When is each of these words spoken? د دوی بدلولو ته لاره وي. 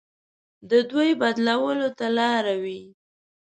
د 0.69 0.71
دوی 0.89 1.09
بدلولو 1.21 1.87
ته 1.97 2.07
لاره 2.17 2.55
وي. 2.63 2.81